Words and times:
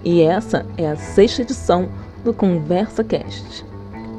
e 0.06 0.22
essa 0.22 0.64
é 0.78 0.88
a 0.88 0.96
sexta 0.96 1.42
edição 1.42 1.90
do 2.24 2.32
Conversa 2.32 3.04
Cast. 3.04 3.66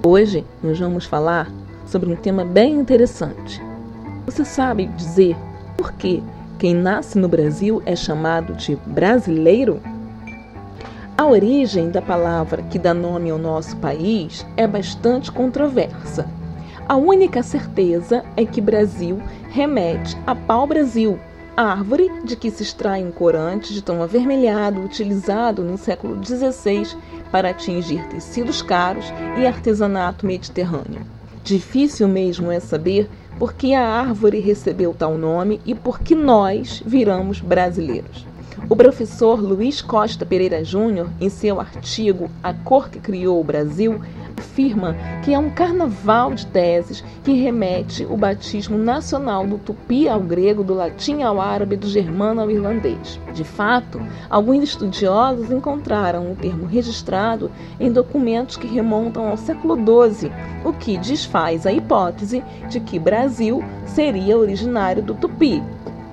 Hoje 0.04 0.44
nós 0.60 0.80
vamos 0.80 1.04
falar 1.04 1.48
sobre 1.86 2.12
um 2.12 2.16
tema 2.16 2.44
bem 2.44 2.74
interessante. 2.74 3.62
Você 4.26 4.44
sabe 4.44 4.86
dizer 4.86 5.36
por 5.76 5.92
que 5.92 6.20
quem 6.58 6.74
nasce 6.74 7.16
no 7.16 7.28
Brasil 7.28 7.80
é 7.86 7.94
chamado 7.94 8.52
de 8.54 8.74
brasileiro? 8.84 9.80
A 11.16 11.24
origem 11.24 11.88
da 11.88 12.02
palavra 12.02 12.64
que 12.64 12.80
dá 12.80 12.92
nome 12.92 13.30
ao 13.30 13.38
nosso 13.38 13.76
país 13.76 14.44
é 14.56 14.66
bastante 14.66 15.30
controversa. 15.30 16.41
A 16.88 16.96
única 16.96 17.42
certeza 17.42 18.24
é 18.36 18.44
que 18.44 18.60
Brasil 18.60 19.22
remete 19.50 20.16
a 20.26 20.34
pau-brasil, 20.34 21.18
árvore 21.56 22.10
de 22.24 22.34
que 22.34 22.50
se 22.50 22.62
extrai 22.62 23.04
um 23.04 23.12
corante 23.12 23.72
de 23.72 23.82
tom 23.82 24.02
avermelhado 24.02 24.80
utilizado 24.80 25.62
no 25.62 25.78
século 25.78 26.22
XVI 26.22 26.96
para 27.30 27.50
atingir 27.50 28.06
tecidos 28.08 28.62
caros 28.62 29.06
e 29.38 29.46
artesanato 29.46 30.26
mediterrâneo. 30.26 31.06
Difícil 31.44 32.08
mesmo 32.08 32.50
é 32.50 32.58
saber 32.58 33.08
por 33.38 33.54
que 33.54 33.74
a 33.74 33.86
árvore 33.86 34.40
recebeu 34.40 34.92
tal 34.92 35.16
nome 35.16 35.60
e 35.64 35.74
por 35.74 36.00
que 36.00 36.14
nós 36.14 36.82
viramos 36.84 37.40
brasileiros. 37.40 38.26
O 38.68 38.76
professor 38.76 39.40
Luiz 39.40 39.82
Costa 39.82 40.24
Pereira 40.24 40.64
Júnior, 40.64 41.10
em 41.20 41.28
seu 41.28 41.60
artigo 41.60 42.30
A 42.42 42.54
Cor 42.54 42.88
que 42.88 43.00
Criou 43.00 43.40
o 43.40 43.44
Brasil, 43.44 44.00
afirma 44.36 44.96
que 45.24 45.32
é 45.32 45.38
um 45.38 45.50
carnaval 45.50 46.32
de 46.34 46.46
teses 46.46 47.02
que 47.24 47.32
remete 47.32 48.04
o 48.04 48.16
batismo 48.16 48.78
nacional 48.78 49.46
do 49.46 49.58
tupi 49.58 50.08
ao 50.08 50.20
grego, 50.20 50.62
do 50.62 50.74
latim 50.74 51.22
ao 51.22 51.40
árabe, 51.40 51.76
do 51.76 51.88
germano 51.88 52.40
ao 52.40 52.50
irlandês. 52.50 53.18
De 53.32 53.44
fato, 53.44 54.00
alguns 54.30 54.62
estudiosos 54.62 55.50
encontraram 55.50 56.30
o 56.30 56.36
termo 56.36 56.66
registrado 56.66 57.50
em 57.80 57.90
documentos 57.90 58.56
que 58.56 58.66
remontam 58.66 59.28
ao 59.28 59.36
século 59.36 59.76
XII, 59.76 60.30
o 60.64 60.72
que 60.72 60.98
desfaz 60.98 61.66
a 61.66 61.72
hipótese 61.72 62.44
de 62.68 62.78
que 62.80 62.98
Brasil 62.98 63.62
seria 63.86 64.36
originário 64.36 65.02
do 65.02 65.14
tupi, 65.14 65.62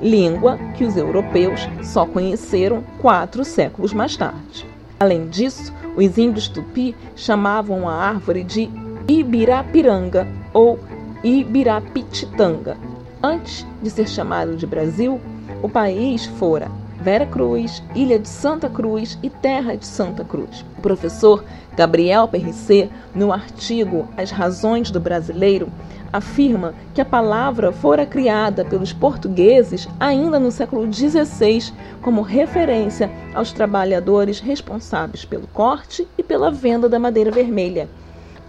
língua 0.02 0.58
que 0.76 0.84
os 0.84 0.96
europeus 0.96 1.68
só 1.84 2.06
conheceram 2.06 2.84
quatro 3.00 3.44
séculos 3.44 3.94
mais 3.94 4.16
tarde. 4.16 4.66
Além 5.00 5.28
disso, 5.28 5.74
os 5.96 6.18
índios 6.18 6.48
tupi 6.48 6.96
chamavam 7.16 7.88
a 7.88 7.94
árvore 7.94 8.44
de 8.44 8.70
Ibirapiranga 9.08 10.28
ou 10.54 10.80
Ibirapititanga. 11.24 12.78
Antes 13.22 13.66
de 13.82 13.90
ser 13.90 14.08
chamado 14.08 14.56
de 14.56 14.66
Brasil, 14.66 15.20
o 15.62 15.70
país 15.70 16.26
fora 16.26 16.70
Vera 17.02 17.26
Cruz, 17.26 17.82
Ilha 17.96 18.20
de 18.20 18.28
Santa 18.28 18.70
Cruz 18.70 19.18
e 19.24 19.30
Terra 19.30 19.76
de 19.76 19.86
Santa 19.86 20.26
Cruz. 20.26 20.66
O 20.78 20.82
professor 20.82 21.46
Gabriel 21.76 22.28
Perricet, 22.28 22.90
no 23.16 23.32
artigo 23.32 24.06
As 24.18 24.32
Razões 24.32 24.92
do 24.92 25.00
Brasileiro, 25.00 25.72
afirma 26.12 26.74
que 26.94 27.00
a 27.00 27.06
palavra 27.06 27.72
fora 27.72 28.06
criada 28.06 28.66
pelos 28.66 28.92
portugueses 28.92 29.88
ainda 29.98 30.38
no 30.40 30.52
século 30.52 30.92
XVI 30.92 31.72
como 32.02 32.22
referência 32.22 33.10
aos 33.34 33.54
trabalhadores 33.54 34.42
responsáveis 34.42 35.24
pelo 35.24 35.48
corte 35.48 36.06
e 36.18 36.24
pela 36.24 36.52
venda 36.52 36.90
da 36.90 37.00
madeira 37.00 37.32
vermelha. 37.32 37.88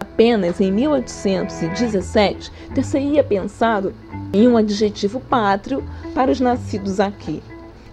Apenas 0.00 0.61
em 0.61 0.72
1817 0.72 2.50
ter-se-ia 2.75 3.22
pensado 3.22 3.94
em 4.32 4.49
um 4.49 4.56
adjetivo 4.56 5.21
pátrio 5.21 5.84
para 6.15 6.32
os 6.32 6.41
nascidos 6.41 6.99
aqui 6.99 7.41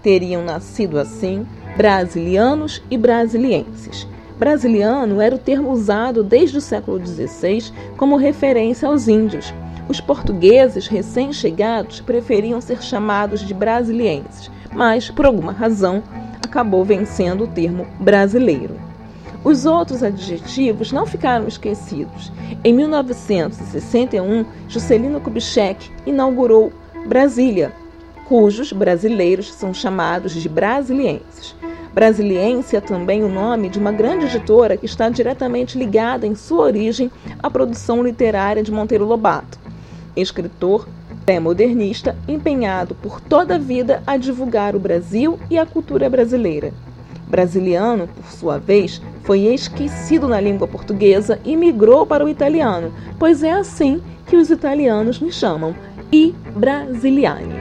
teriam 0.08 0.42
nascido 0.42 0.98
assim 0.98 1.46
brasilianos 1.76 2.82
e 2.90 2.98
brasilienses. 2.98 4.08
Brasiliano 4.40 5.20
era 5.20 5.36
o 5.36 5.38
termo 5.38 5.70
usado 5.70 6.24
desde 6.24 6.58
o 6.60 6.62
século 6.62 7.06
XVI 7.06 7.74
como 7.98 8.16
referência 8.16 8.88
aos 8.88 9.10
índios. 9.10 9.54
Os 9.90 10.00
portugueses 10.00 10.88
recém-chegados 10.88 12.00
preferiam 12.00 12.62
ser 12.62 12.82
chamados 12.82 13.46
de 13.46 13.54
brasilienses, 13.54 14.50
mas, 14.74 15.10
por 15.10 15.26
alguma 15.26 15.52
razão, 15.52 16.02
acabou 16.42 16.86
vencendo 16.86 17.44
o 17.44 17.48
termo 17.48 17.86
brasileiro. 18.00 18.80
Os 19.44 19.66
outros 19.66 20.02
adjetivos 20.02 20.90
não 20.94 21.06
ficaram 21.06 21.50
esquecidos. 21.50 22.32
Em 22.64 22.74
1961, 22.74 24.46
Juscelino 24.70 25.20
Kubitschek 25.20 25.92
inaugurou 26.06 26.72
Brasília, 27.06 27.74
cujos 28.28 28.74
brasileiros 28.74 29.54
são 29.54 29.74
chamados 29.74 30.34
de 30.34 30.50
brasilienses. 30.50 31.56
Brasiliense 31.94 32.76
é 32.76 32.82
também 32.82 33.24
o 33.24 33.30
nome 33.30 33.70
de 33.70 33.80
uma 33.80 33.92
grande 33.92 34.26
editora 34.26 34.76
que 34.76 34.86
está 34.86 35.08
diretamente 35.10 35.78
ligada 35.78 36.28
em 36.28 36.36
sua 36.36 36.66
origem 36.66 37.10
à 37.42 37.50
produção 37.50 38.04
literária 38.04 38.62
de 38.62 38.72
Monteiro 38.72 39.06
Lobato, 39.06 39.58
escritor 40.16 40.88
pré-modernista 41.26 42.16
empenhado 42.28 42.96
por 42.96 43.20
toda 43.20 43.56
a 43.56 43.58
vida 43.58 44.04
a 44.06 44.18
divulgar 44.18 44.76
o 44.76 44.80
Brasil 44.80 45.40
e 45.50 45.58
a 45.58 45.66
cultura 45.66 46.10
brasileira. 46.10 46.74
Brasiliano, 47.28 48.08
por 48.08 48.32
sua 48.32 48.58
vez, 48.58 49.02
foi 49.24 49.40
esquecido 49.42 50.28
na 50.28 50.40
língua 50.40 50.68
portuguesa 50.68 51.40
e 51.44 51.56
migrou 51.56 52.06
para 52.06 52.24
o 52.24 52.30
italiano, 52.30 52.94
pois 53.18 53.42
é 53.42 53.52
assim 53.52 54.02
que 54.28 54.38
os 54.38 54.50
italianos 54.50 55.20
me 55.20 55.32
chamam, 55.32 55.74
i 56.12 56.34
brasiliani. 56.56 57.57